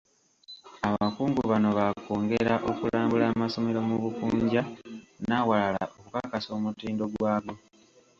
Abakungu 0.89 1.41
bano 1.51 1.69
baakwongera 1.77 2.53
okulambula 2.71 3.25
amasomero 3.33 3.79
mu 3.89 3.95
Bukunja 4.03 4.61
n’awalala, 5.27 5.83
okukakasa 5.97 6.49
omutindo 6.57 7.03
gwa 7.13 7.35
go. 7.43 7.53